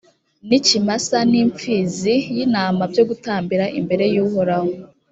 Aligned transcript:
ni 0.47 0.55
ikimasa 0.59 1.17
n’ 1.29 1.33
impfi 1.41 1.75
zi 1.97 2.15
y’ 2.35 2.39
intama 2.45 2.83
byo 2.91 3.03
gutambira 3.09 3.65
imbere 3.79 4.05
y’uhoraho 4.15 4.71